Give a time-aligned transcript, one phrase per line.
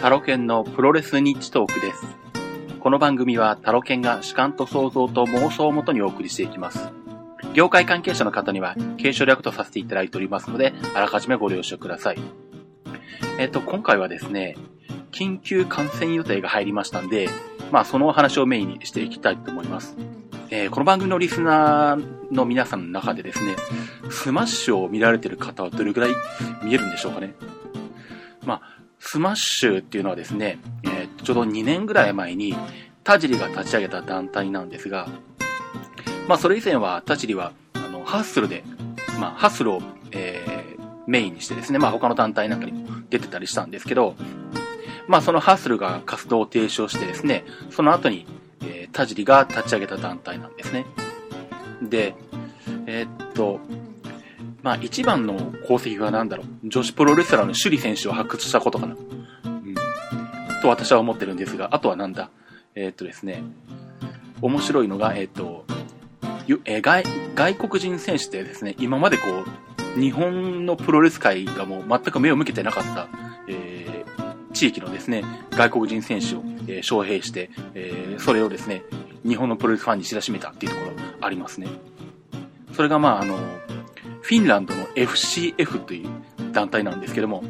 [0.00, 2.06] タロケンのプロレスニッチトークです。
[2.78, 6.88] この番組はタロケンが主観と想像と妄想をもとにお送りしていきます。
[7.52, 12.18] 業界関係者の方には敬称略とさせていただいておりますので、あらかじめご了承ください。
[13.40, 14.56] えっと、今回はですね、
[15.10, 17.28] 緊急観戦予定が入りましたんで、
[17.72, 19.96] まあそのお話をメインにしていきたいと思います。
[20.50, 23.56] えーこの番組のリスナーの皆さんの中でですね、
[24.10, 26.10] スマッシュを見られてる方はどれぐらい
[26.62, 27.34] 見えるんでしょうかね。
[28.46, 32.56] まあ、スマッシュっていうのはですね、えーちょうど2年ぐらい前に
[33.04, 35.08] 田尻が立ち上げた団体なんですが、
[36.28, 38.62] まあそれ以前は田尻はあのハッスルで、
[39.18, 40.68] まあハッスルを、えー
[41.08, 44.14] メインにしてですね、まあ他の団体なんかにも出てたりしたんですけど、
[45.06, 48.26] まあそのハッスルが活動を停止をしてですね、その後に、
[48.60, 50.86] えー田尻が立ち上げた団体なんですね。
[51.82, 52.14] で、
[52.86, 53.60] えーっと、
[54.68, 56.46] まあ一番の功績は何だろう。
[56.68, 58.94] 女子プロレスラーの首里選手を発掘したことかな。
[58.94, 59.74] うん。
[60.60, 62.28] と私は思ってるんですが、あとはなんだ？
[62.74, 63.42] えーっとですね、
[64.42, 65.64] 面白いのが、えーっと、
[66.66, 69.22] えー外、外国人選手ってですね、今までこ
[69.96, 73.08] う、日本のプロレス界がもう全く目を向けてなかった、
[73.48, 78.82] えー地域のですね、外国人選手を、えー招聘して、えーそれをですね、
[79.26, 81.68] 日本のプロレスファンに知らしめたっていうところありますね。
[82.74, 83.38] それがまあ、あの、
[84.28, 86.10] フィンランドの FCF という
[86.52, 87.42] 団体なんですけども、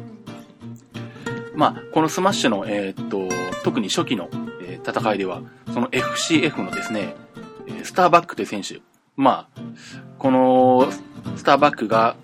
[1.53, 3.27] まあ、このスマッシュの、えーっと、
[3.65, 4.29] 特に初期の、
[4.63, 5.41] えー戦いでは、
[5.73, 7.15] その FCF のですね、
[7.83, 8.79] スターバックという選手、
[9.17, 9.61] まあ、
[10.17, 10.89] この
[11.35, 12.15] スターバックが、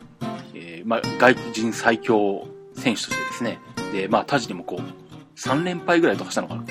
[0.54, 3.60] えーまあ、外人最強選手としてですね、
[3.92, 6.64] で、まあ、田尻にもこう、3連敗ぐらいとかしたのかな。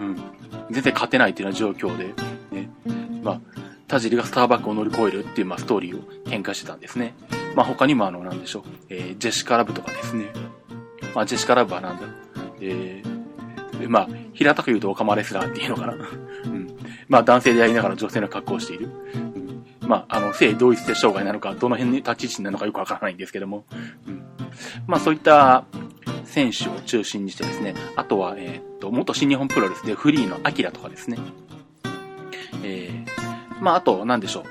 [0.00, 0.16] うん。
[0.72, 2.12] 全然勝てないっていうような状況で、
[2.50, 2.68] ね。
[3.22, 3.40] まあ、
[3.92, 7.12] 田尻がスターバックを乗り越えるっていう、まあ、ストーリーを展開してたんですね。
[7.54, 10.32] まあ、他にもあの、なんでしょう、えージェシカラブとかですね。
[11.14, 12.06] まあ、ジェシカラブはなんだ、
[12.62, 15.92] えー、まあ、平たく言うとオカマレスラーっていうのかな。
[16.46, 16.74] うん。
[17.06, 18.88] まあ、男性でありながら女性の格好をしている。
[19.14, 19.62] うん。
[19.86, 23.66] まあ、あの、性同一性障害なのか、どの辺に立ち位置なのかよくわからないんですけども。
[24.08, 24.22] うん。
[24.86, 25.64] まあ、そういった
[26.24, 31.18] 選手を中心にしてですね、あとは、えーっと、元新日本プロレスでフリーのアキラとかですね。
[32.64, 33.21] えー、
[33.62, 34.44] まあ、あと、なんでしょ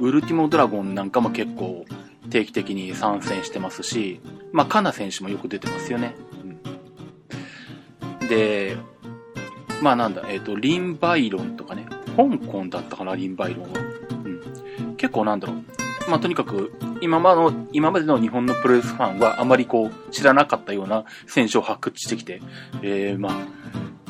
[0.00, 0.08] う。
[0.08, 1.84] ウルティモドラゴンなんかも結構
[2.30, 4.20] 定期的に参戦してますし、
[4.50, 6.14] まあ、カナ選手もよく出てますよね。
[8.20, 8.78] うん、で、
[9.82, 11.86] まあなんだ、えっ、と、リンバイロンとかね、
[12.16, 13.68] 香港だったかな、リンバイロンは。
[14.24, 14.28] う
[14.92, 14.96] ん。
[14.96, 16.10] 結構なんだろう。
[16.10, 22.40] まあとにかく、今まの、今までの日本のプロレスファンはあまりこう、知らなかったような選手を発掘してきて、
[22.80, 23.32] えー、まあ、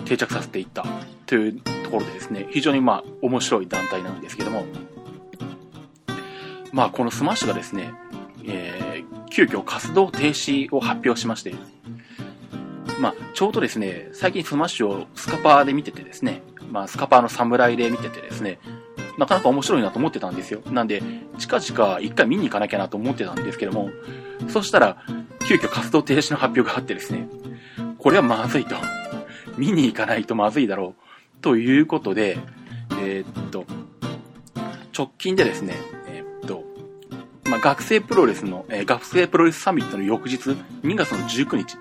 [0.04, 0.84] 定着させていった。
[1.26, 4.64] というところでですね、非常にまあ、面白い団体なんですけども、
[6.72, 7.92] まあこのスマッシュがですね、
[8.44, 11.54] えー、急遽活動停止を発表しまして、
[13.00, 18.58] まあ、ちょうどですね、最近スマッシュをスカパーで見ててですね、まあ、スカパーの侍で見ててですね、
[19.18, 20.60] なかなか面白いなと思ってたんですよ。
[20.70, 21.02] なんで、
[21.38, 23.90] 近々一回見に行かなきゃなと思ってたんですけども、
[24.48, 24.98] そしたら、
[25.46, 27.28] 急遽活動停止の発表があってですね、
[27.98, 28.76] これはまずいと。
[29.56, 31.40] 見に行かないとまずいだろう。
[31.40, 32.38] ということで、
[33.00, 33.64] えーっと、
[34.96, 35.74] 直近でですね、
[36.08, 36.64] えーっと、
[37.50, 40.36] まあ、学生プロレスの、えー学生プロレスサミットの翌日、
[40.82, 41.76] 2月の19日、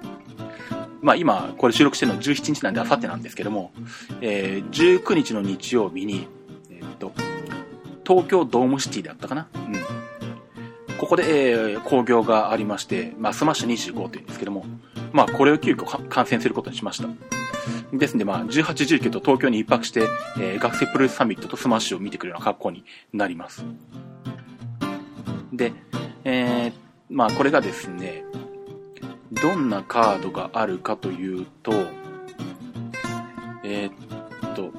[1.02, 3.72] まあ今、これ収録してるの17日なんであさってなんですけども、
[4.22, 6.28] えー19日の日曜日に、
[6.70, 7.14] えーっと、
[8.06, 9.48] 東京ドームシティだったかな？
[9.56, 10.98] うん。
[10.98, 14.66] ここで、えー興行がありまして、まあスマッシュ25というんですけども、
[15.14, 17.08] まあこれを急遽観戦することにしました。
[17.94, 20.08] ですんでまあ18、19と東京に一泊して、
[20.38, 23.64] えー学生プロレスサミットとスマッシュを見てくるような格好になります。
[25.54, 25.74] で、
[26.26, 26.74] えー
[27.10, 28.26] まあこれがですね、
[29.32, 31.72] どんなカードがあるかというと、
[33.64, 34.72] えーっと、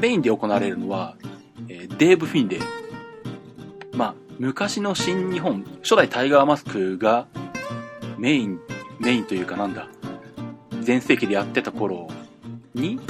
[0.00, 1.16] メインで行われるのは、
[1.68, 2.60] えーデーブ・フィンレイ。
[3.94, 7.28] まあ、昔の新日本、初代タイガーマスクが
[8.18, 8.58] メイン、
[9.02, 9.88] メインというかなんだ、
[10.80, 12.08] 全盛期でやってた頃
[12.74, 13.00] に、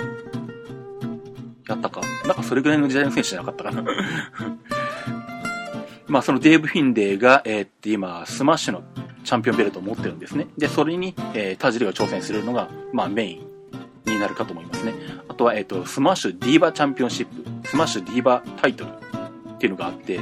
[1.69, 3.85] やったかなんかそれぐらいの時代の選手じゃなかったかな。
[6.09, 8.83] まあそのデーブ・フィンレイが、えーって今、スマッシュの
[9.25, 10.49] チャンピオンベルトを持ってるんですね。
[10.59, 13.47] で、それに、えー、田尻が挑戦するのが、まあメイン
[14.11, 14.95] になるかと思いますね。
[15.29, 20.21] あとは、えっ、と、スマッシュディーバチャンピオンシップ、スマッシュディーバタイトルっていうのがあって、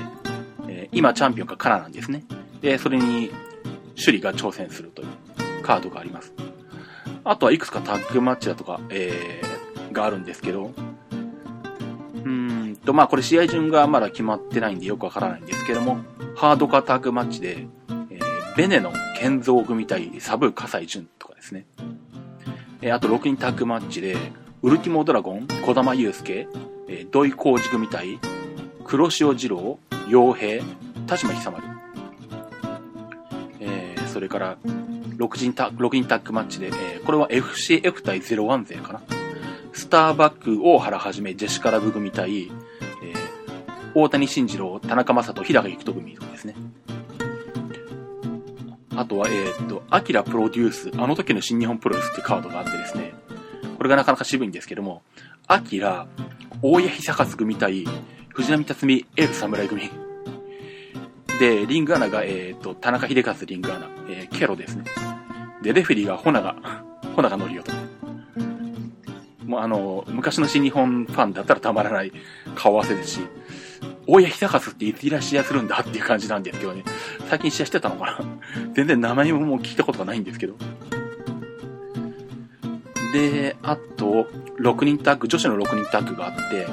[0.69, 2.25] えー今チャンピオンがカナなんですね。
[2.61, 3.31] で、それに、
[3.97, 5.09] 朱里が挑戦するという
[5.71, 6.33] カードがあります。
[7.23, 10.73] あとはいくつかタッグマッチだとか、えー、があるんですけど、
[12.25, 15.99] うんと、まあこれ試合順がまだ決まってないんでよくわからないんですけども、
[16.35, 17.67] ハードカタッグマッチで、
[18.11, 21.67] えーベネの建造組対サブ葛西潤とかですね。
[22.83, 24.17] えー、あと6人タッグマッチで、
[24.63, 26.49] ウルティモドラゴン、小玉祐介、
[26.89, 28.19] えー、土井浩二組対、
[28.85, 29.79] 黒潮二郎、
[30.09, 30.63] 傭兵、
[31.07, 31.65] 田島久丸。
[33.61, 34.59] えー、それから、
[35.21, 39.03] 6人タ6人タッグマッチで、えー、これは FCF 対01勢かな。
[39.73, 42.51] スターバック大原はじめジェシカラブ組対、えー、
[43.95, 46.55] 大谷慎次郎、田中正人、日高幸人組とかですね。
[48.97, 53.13] あとは、えー、っと、アキラプロデュース、あの時の新日本プロレスってカードがあってですね、
[53.77, 55.03] これがなかなか渋いんですけども、
[55.47, 56.07] アキラ、
[56.63, 57.87] 大谷久勝組対、
[58.31, 60.10] 藤波辰巳、エル侍組。
[61.41, 64.85] で、リングアナが、えー、と、田中秀和リングアナ、えー、ケロですね。
[65.63, 66.55] で、レフェリーがホナが、
[67.17, 67.73] ホナが乗るよと。
[69.47, 72.13] もうあの、昔の新日本ファンだったらたまらない
[72.55, 73.21] 顔合わせですし、
[74.07, 76.85] 大谷久勝っていついら試合するんだっていう感じなんですけどね。
[77.31, 78.19] 最近試合してたのかな
[78.77, 80.57] 全然名前ももう聞いたことがないんですけど。
[83.15, 84.29] で、あと、
[84.59, 86.67] 6人タッグ、女子の6人タッグがあって、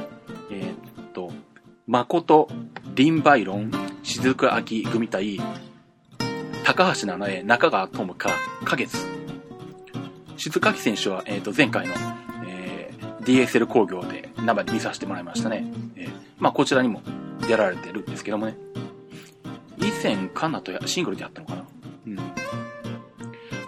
[0.51, 1.31] えー、っと、
[1.87, 2.49] 誠、
[2.95, 3.71] リンバイロン、
[4.07, 5.37] 雫あき組対、
[6.63, 8.29] 高橋奈苗、中川ともか、
[8.63, 8.97] 花月。
[10.37, 11.93] 雫あき選手は、えー、と、前回の、
[12.47, 15.69] えー、DSL 工業で生で見させてもらいましたね。
[15.97, 17.01] えー、まあ、こちらにも
[17.49, 18.55] 出られてるんですけどもね。
[19.77, 21.65] 以前、カナとやシングルでやったのかな？
[22.07, 22.15] うん。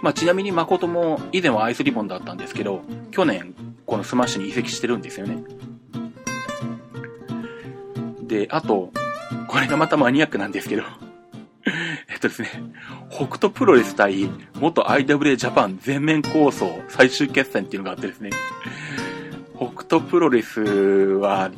[0.01, 2.81] まあ、ちなみに真琴も以前はアイスリボンだったんですけど、
[3.12, 3.53] 去年、
[3.85, 5.44] このスマッシュに移籍してるんですよね。
[8.21, 8.94] で、あと、
[9.50, 10.84] これがまたマニアックなんですけど、
[12.07, 12.50] えっとですね、
[13.10, 14.30] 北斗プロレス対
[14.60, 18.30] 元 IWA ジャパン全面構想最終決戦っていうのがあってですね、
[19.57, 21.50] 北斗プロレスは、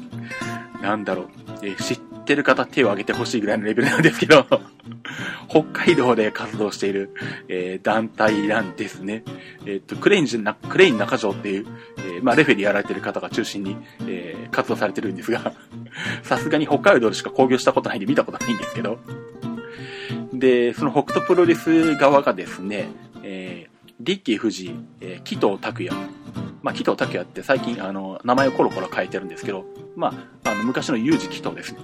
[0.81, 1.27] なんだろう、
[1.63, 4.45] えー、知ってる方手を挙げてほしいぐらいのレベルなんですけど。
[5.51, 7.13] 北海道で活動している、
[7.49, 9.25] えー、団体なんですね。
[9.65, 11.67] えっ、と、クレインな、クレイン中条っていう、
[11.97, 13.75] えー、まあ、レフェリーやられてる方が中心に、
[14.07, 15.53] えー、活動されてるんですが
[16.23, 18.99] さすがに北海道でしか興行したことないんで見たことないんですけど
[20.33, 22.87] で、その北斗プロレス側がですね、
[23.21, 25.93] えー、リッキー富士、えー、紀藤拓也、
[26.63, 29.65] まあ、紀藤拓也って最近、あの、名前をコロコロ変えてるんですけど、
[29.97, 30.13] ま
[30.43, 31.79] あ、あの、昔のユージ紀藤ですね。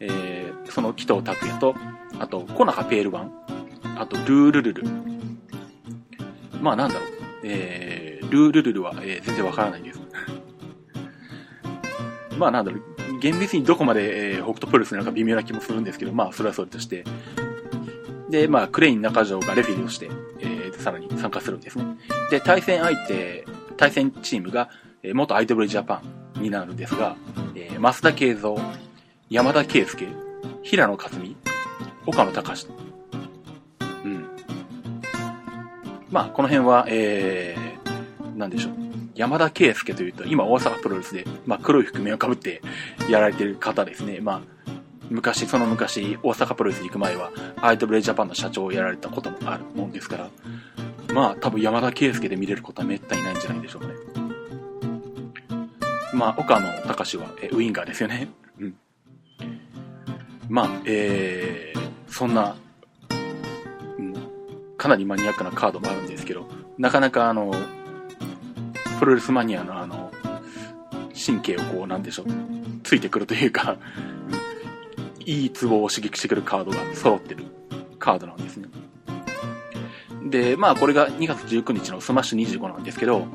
[0.00, 1.74] えー、その紀藤拓也と、
[2.20, 3.32] あと、コナハペールワン、
[3.96, 4.84] あと、ルールルル。
[6.60, 7.08] まあ、なんだろう。
[7.42, 10.00] えー、ルールルルは、えー、全然わからないです。
[12.38, 13.18] まあ、なんだろう。
[13.20, 17.04] 厳密にどこまで、えー、北斗プロレスなのか微妙な気もするんですけど、まあ、それはそれとして。
[18.28, 21.84] で、まあ、クレイン中条がレフェリーをして、えー、さらに参加するんですね。
[22.30, 23.46] で、対戦相手、
[23.78, 24.68] 対戦チームが、
[25.02, 26.02] えー、元 IW ジャパ
[26.38, 27.16] ンになるんですが、
[27.54, 28.56] えー、増田慶三、
[29.30, 30.06] 山田圭介、
[30.62, 31.36] 平野克美、
[32.06, 32.72] 岡野隆と。
[34.04, 34.26] うん。
[36.10, 38.72] まあ、この辺は、えー、なんでしょう。
[39.14, 42.62] 山田圭介というと、今大阪プロレスで、まあ、黒い覆面をかぶって
[43.08, 44.20] やられてる方ですね。
[44.20, 44.40] まあ、
[45.10, 50.30] 昔、その昔、大阪プロレスに行く前は、IWA ジャパンの社長をやられたこともあるもんですから、
[51.12, 53.94] まあ、多分山田圭介で見れることはめったにないんじゃないでしょうね。
[56.14, 58.28] まあ、岡野隆は、えウィンガーですよね。
[58.58, 58.76] うん。
[60.48, 61.79] まあ、えー、
[62.20, 62.54] そんな、
[63.98, 64.14] うん、
[64.76, 67.50] かなりマニアックなカードもあるんですけど、なかなかあの、
[68.98, 70.12] プロレスマニアのあの、
[71.14, 72.26] 神経をこう、なんでしょう、
[72.82, 73.78] ついてくるというか、
[75.24, 77.44] いいツボを刺激してくるカードが揃ってる
[77.98, 78.68] カードなんですね。
[80.26, 83.28] で、まあこれが2月19日のスマッシュ25なんですけど、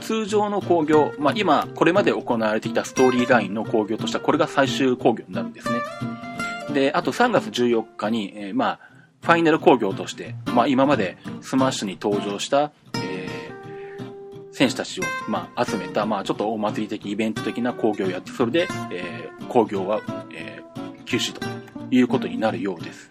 [0.00, 6.11] 通常の興行、まあ今、これまで行われてきたストーリーラインの興行としては、これが最終興行になるんですね。
[6.72, 8.80] で、あと3月14日に、えー、まあ、
[9.22, 20.00] ファイナル興行として、まあ今までスマッシュに登場した、えー、選手たちを、まあ集めた、まあちょっとお祭り的、イベント的な興行をやって、それで、えー、興行は、
[20.34, 21.40] えー、休止と
[21.90, 23.10] いうことになるようです。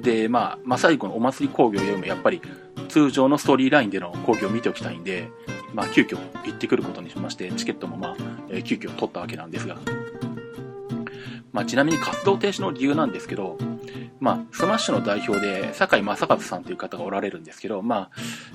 [0.00, 2.42] で、まあ、まさにこのお祭り興行よりもやっぱり
[2.88, 5.28] 通常のストーリーラインでの興行を見ておきたいんで、
[5.72, 8.16] まあ、急遽行ってくることにしまして、チケットもまあ、
[8.50, 9.78] えー、急遽取ったわけなんですが、
[11.54, 13.56] まあ、ちなみに活動停止の理由なんですけど、
[14.18, 18.10] まあ、スマッシュの代表で、酒井正和さんという方がおられるんですけど、まあ、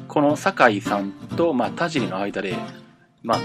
[0.09, 2.57] この酒井さんと、まあ、田尻の間で、
[3.23, 3.39] まあ、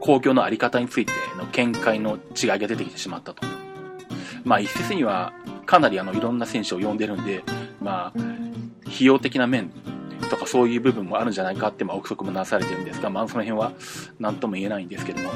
[0.00, 3.46] 興行のあり方についての見解の違いが出てきてしまったと。
[4.42, 5.32] まあ、一説には、
[5.64, 7.44] かなりあの、いろんな選手を呼んでるんで、
[7.80, 8.20] まあ、
[8.88, 9.70] 費用的な面
[10.28, 13.72] とかそういう部分もあるんじゃないかって、まあ、憶測もなされてるんですが、まあ、その辺は
[14.18, 15.30] 何とも言えないんですけども、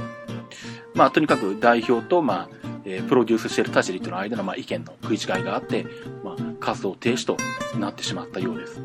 [0.95, 5.87] まあ、とにかく代表と、まあ、えー、プロデュースしている田尻との間の、まあ、意見の食い違いがあって、
[6.25, 7.37] まあ、活動停止と
[7.79, 8.81] なってしまったようです。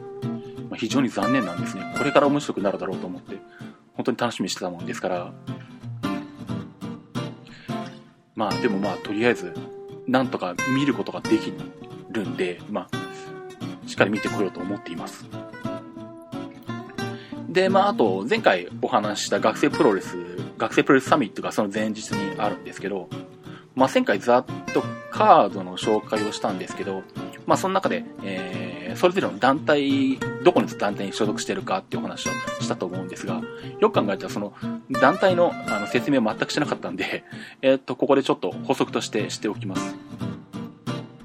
[0.70, 1.94] まあ、非常に残念なんですね。
[1.98, 3.38] これから面白くなるだろうと思って、
[3.94, 5.34] 本当に楽しみにしてたもんですから、
[8.36, 9.54] まあでもまあとりあえず、
[10.08, 11.54] なんとか見ることができ
[12.12, 15.26] るんで、まあ、しっかり見てこようと思っています。
[17.50, 20.18] で、まああと、前回お話しした学生プロレス、
[20.58, 23.08] 学生プロレスサミットがその前日にあるんですけど、
[23.76, 27.04] まあ前回ざっとカードの紹介をしたんですけど、
[27.46, 33.42] まあその中で、えー、それぞれの団体、どこの団体に所属してるかっていう話をしたと思うんですが、
[33.80, 34.54] よく考えたらその
[34.90, 37.24] 団体のあの説明を全くしてなかったんで、
[37.62, 39.96] えー、っと、ここでちょっと補足としてしておきます。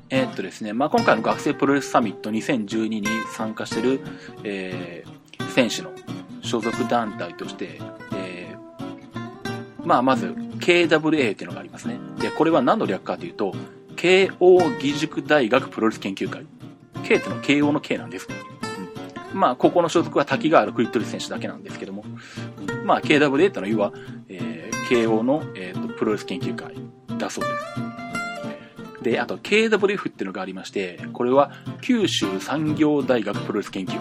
[0.09, 4.01] えー、っとですね、まあ今回の学生プロレスサミット2012に参加してる、
[4.43, 5.93] えー、選手の
[6.43, 7.81] 所属団体として、
[8.17, 11.99] えー、まあまず KWA っていうのがありますね。
[12.21, 13.55] で、これは何の略かというと、
[13.97, 16.47] 慶応義塾大学プロレス研究会。
[17.05, 18.29] K ってのは慶応の K なんです。
[19.33, 22.05] うん、まあ、ここの所属は滝川クリットリ選手だけなんですけども、
[22.85, 23.93] まあ、KWA ってのは、要は、
[24.29, 26.75] えー、慶応の、えーと、プロレス研究会
[27.19, 27.91] だそうです。
[29.03, 33.99] で、あと KWF っていうのがありまして、これは九州産業大学プロレス研究。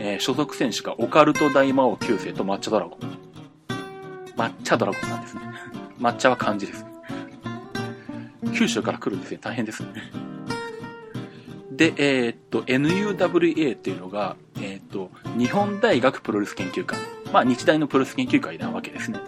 [0.00, 3.27] えー、所属選手がオカルト大魔王9世と抹茶ドラゴン。
[4.38, 5.42] 抹茶ドラゴンなんですね。
[5.98, 6.86] 抹茶は漢字です。
[8.54, 9.38] 九州から来るんですね。
[9.42, 9.88] 大変ですね。
[11.72, 16.98] で、えー、っと、NUWA っていうのが、えー、っと、日本大学プロレス研究会。
[17.32, 19.18] まあ、日大のプロレス研究会なわけですね。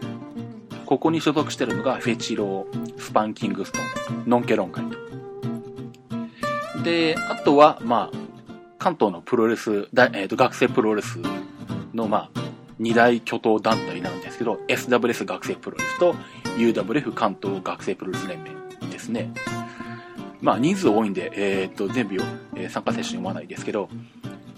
[0.86, 4.84] ここに所属してるのが、フェチロー、スパンキングストン、ノンケロンガイ
[6.76, 6.82] と。
[6.82, 8.16] で、あとは、まあ、
[8.78, 11.18] 関東のプロレス、えー、と学生プロレス
[11.94, 12.40] の、まあ、
[12.80, 16.14] 二大巨頭団体なんですけど、SWS 学生プロレスと
[16.56, 18.50] UWF 関東学生プロレス連盟
[18.90, 19.32] ですね。
[20.40, 22.24] まあ人数多いんで、えー、っと、全部を、
[22.56, 23.90] え、参加選手に読まないですけど、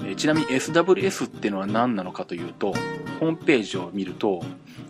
[0.05, 2.73] え、ちなみに SWS っていうのは何なのかというと、
[3.19, 4.43] ホームページを見ると、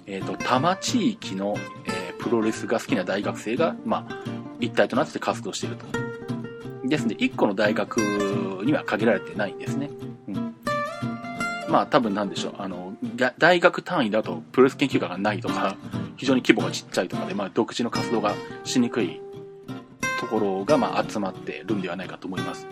[0.06, 4.16] えっ、と、多摩地域の、えプロレスが好きな大学生が、まあ、
[4.60, 5.86] 一体となって活動していると。
[6.88, 7.98] ですので、1個の大学
[8.64, 9.90] には限られてないんですね。
[10.28, 10.54] うん。
[11.68, 12.54] まあ、多分なんでしょう。
[12.58, 12.81] あの、
[13.38, 15.76] 大学単位だとプロレス研究会がないとか、
[16.16, 19.20] 非常に規模がちっちゃいとかで、まあ、独自の活動がしにくい
[20.20, 22.66] ところが、まあ、集まってるんではないかと思います。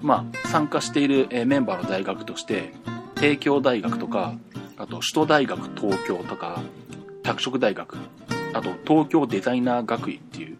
[0.00, 2.72] まあ、参加しているメンバーの大学として、
[3.16, 4.34] 帝京大学とか、
[4.78, 6.62] あと首都大学東京とか、
[7.22, 7.96] 拓殖大学、
[8.54, 10.56] あと東京デザイナー学院っていう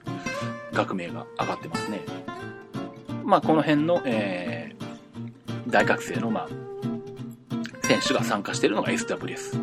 [0.72, 2.00] 学名が上がってますね。
[3.24, 6.48] まあ、この辺の、えー、大学生の、まあ、
[7.86, 9.60] 選手が参加しているのが SWS ですね。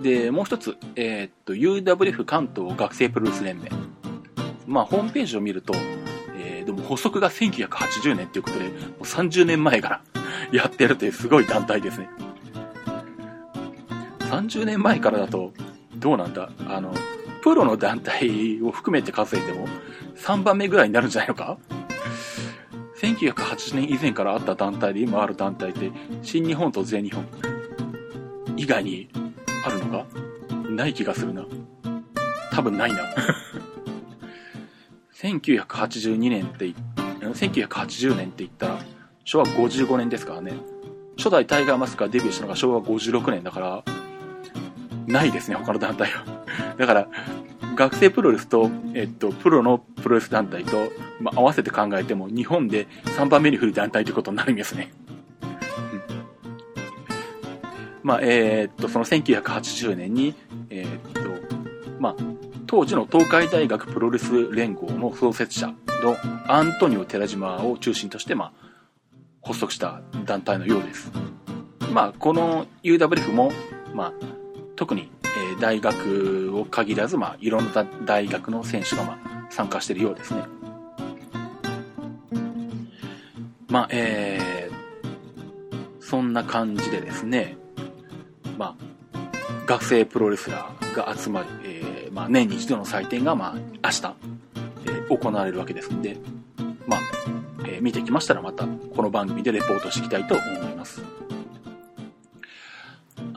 [0.00, 3.70] で、もう一つ、えー、っと、UWF 関東学生プロレス連盟。
[4.66, 5.72] まあ、ホームページを見ると、
[6.36, 8.70] えー、でも発足が1980年ということで、も
[9.00, 10.02] う30年前から
[10.52, 12.08] やってるというすごい団体ですね。
[14.20, 15.52] 30年前からだと、
[15.96, 16.50] どうなんだ？
[16.68, 16.92] あの、
[17.42, 19.66] プロの団体を含めて数えても、
[20.16, 21.56] 3番目ぐらいになるんじゃないのか？
[23.00, 27.24] 1980年以前からあった団体で今ある団体って、新日本と全日本
[28.56, 29.08] 以外に
[29.64, 30.06] あるのか
[30.68, 31.44] ない気がするな。
[32.50, 32.98] 多分ないな。
[35.14, 36.74] 1982年って、
[37.20, 38.78] 1980年って言ったら、
[39.24, 40.54] 昭和55年ですからね。
[41.16, 43.84] 初代タイガーマスクがデビューしたのが昭和56年だから、
[45.06, 46.24] ないですね、他の団体は。
[46.76, 47.08] だから、
[47.78, 54.92] 学生プロレスと、えっと、プロのプロレス団体と、まあ、合わせて考えても、日本で3番目に古い団体ということになるんですね。
[58.02, 60.34] まあ、えー、っと、その1980年に、
[60.70, 61.20] えー、っと、
[62.00, 62.16] まあ、
[62.66, 65.68] 当時の東海大学プロレス連合の創設者
[66.02, 66.16] の
[66.48, 68.52] アントニオ・寺島を中心として、まあ、
[69.40, 71.12] 発足した団体のようです。
[71.92, 73.52] まあ、この UWF も、
[73.94, 74.12] まあ、
[74.74, 80.42] 特に、えー、大学を限らず、まあ、いろんな大学の選手が、まあ、参加しているようですね。
[83.68, 87.56] まあ、えー、そんな感じでですね、
[88.56, 88.88] まあ、
[89.66, 94.14] 学生プロレスラーが集まる、えー、まあ、年に一度の祭典が、まあ、明日、
[94.86, 96.16] えー、行われるわけですんで、
[96.86, 97.00] まあ、
[97.66, 101.17] えー、見てきましたらまた、この番組でレポートしていきたいと思います。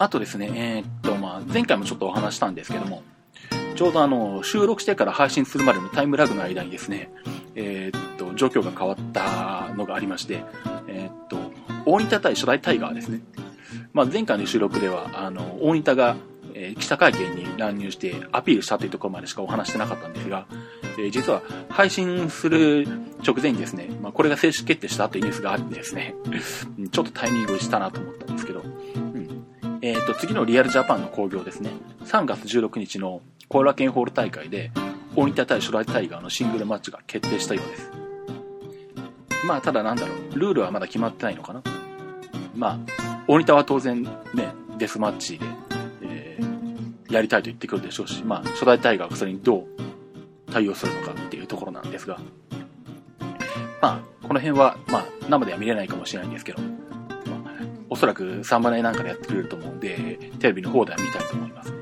[0.02, 3.04] あとですね、えー、っと、まあ、前回もちょっとお話したんですけども、
[3.76, 7.12] ちょうどあの、収録してから配信するまでのタイムラグの間にですね、
[7.54, 10.44] えー、っと、状況が変わったのがありまして、
[10.88, 11.38] えー、っと、
[11.86, 13.22] 大仁田対初代タイガーですね。
[13.94, 16.16] まあ、前回の収録では、あの、大仁田が、
[16.56, 20.48] え、記者会見に乱入してアピールしたというところまでしかお話してなかったんですが、
[20.98, 22.88] え、実は配信する
[23.24, 26.16] 直前にですね、まあ、これが正式決定したというニュースがあってですね、
[26.92, 28.64] ちょっとタイミングしたなと思ったんですけど、
[29.82, 31.72] えっ、ー、と、次のリアルジャパンの興行ですね、
[32.06, 34.72] 3月16日のコーラケンホール大会で、
[35.16, 37.92] 大仁田対初代タイガーのシングルマッチが決定したようです。
[39.46, 41.64] まあ、ただなんだろう、ルールはまだ決まってないのかな。
[42.56, 44.10] まあ、大仁田は当然ね、
[44.78, 45.46] デスマッチで、
[46.04, 49.68] えー、やりたいと言ってくるでしょうし、まあ、初代タイガーがそれにどう
[50.52, 52.20] 対応するのかっていうところなんですが、
[53.82, 56.62] まあ、この辺は、まあ、生では見れないかもしれないんですけど、
[57.92, 61.78] おそらくサンバネなんかでやってくれると思うんで、テレビの方では見たいと思いますね。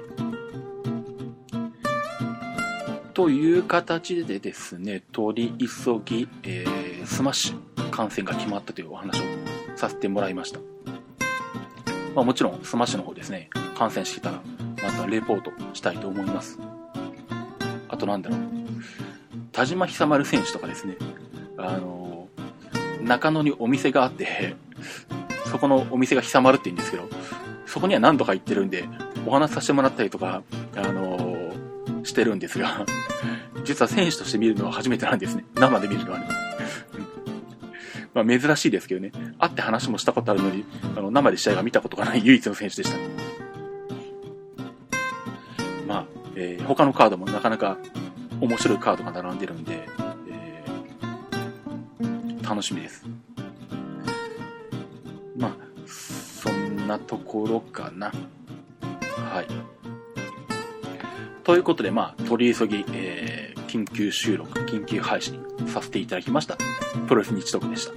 [3.14, 9.24] という形でですね、取り急ぎ、えー、スマッシュ観戦が決まったというお話を
[9.76, 10.60] させてもらいました。
[12.16, 14.42] まあもちろんスマッシュの方ですね、観戦してたら
[14.82, 16.58] またレポートしたいと思います。
[17.88, 18.40] あとなんだろう、
[19.52, 20.98] 田島久丸選手とかですね、
[21.56, 22.30] あの、
[23.04, 24.56] 中野にお店があって、
[25.50, 27.10] そこのお店が久丸って言うんですけど、
[27.66, 28.86] そこには何度か行ってるんで、
[29.26, 30.44] お話しさせてもらったりとか、
[30.76, 31.54] あの
[32.04, 32.86] してるんですが、
[33.66, 35.46] 実は選手として見るのは初めてなんですね。
[35.56, 36.28] 生で見るのはね。
[38.14, 39.12] まあ珍しいですけどね。
[39.38, 40.66] 会って話もしたことあるのに、
[40.96, 42.98] あの、生で試合が見たことがない唯一の選手でした。
[45.88, 47.78] まあ、えー、他のカードもなかなか
[48.42, 49.88] 面白いカードが並んでるんで、
[50.30, 53.06] えー、楽しみです。
[56.90, 58.12] なところかな。
[59.32, 59.48] はい。
[61.44, 66.58] ということで、まあ、取り急ぎ、えー、緊急収録、緊急配信させていただきました。
[67.08, 67.94] プロレス日読でした。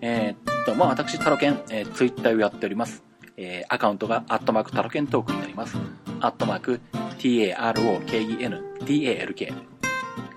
[0.00, 3.04] えー、っと、まあ、私、タロケン、えー、ツイッターをやっております。
[3.36, 5.76] えー、アカウントが、アットマークタロケントークになります。
[6.20, 6.80] アットマーク、
[7.18, 9.52] t-a-r-o-k-e-n, t-a-l-k。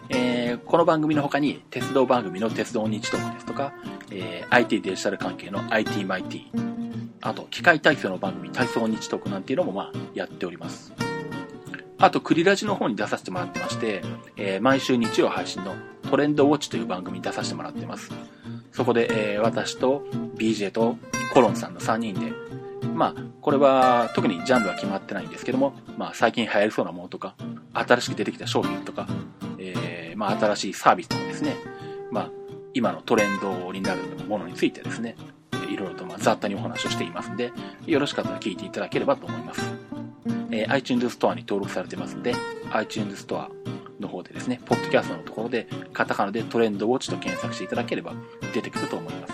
[0.10, 3.74] えー、この番組の他に、鉄道番組の鉄道日トークですとか、
[4.12, 6.71] えー、IT デジタル関係の IT マイティ、
[7.22, 10.94] あと、機械体操の番組、体操日トークなんていうのも、まあ、やっております。
[12.00, 14.02] あと、クリラジの方に出させてもらってまして、
[14.36, 15.76] えー、毎週日曜配信の
[16.10, 18.12] トレンドウォッチという番組に出させてもらってます。
[18.72, 20.04] そこで、えー、私と
[20.36, 20.98] BJ と
[21.34, 22.34] コロンさんの3人で、
[22.96, 27.36] まあ、これは特にジャンルは決まってないんですけども、まあ、最近流行りそうなものとか、
[27.74, 29.08] 新しく出てきた商品とか、
[29.60, 31.56] えー、まあ、新しいサービスとかですね、
[32.10, 32.30] まあ、
[32.74, 35.16] 今のトレンドになるものについてですね、
[36.22, 37.52] 雑多にお話をしていますんで、
[37.86, 39.62] よろしかったら聞いていただければと思います。
[40.52, 42.36] えー、iTunes Store に登録されてますんで、
[42.72, 43.50] iTunes Store
[44.00, 48.14] の方でですね、ポッドキャストのところで、カタカナでトレンドウォッチと検索していただければ
[48.54, 49.34] 出てくると思います。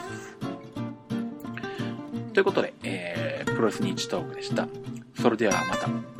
[2.33, 4.67] ということで、えー、プロレスニッチトークでした。
[5.19, 6.16] それではまた。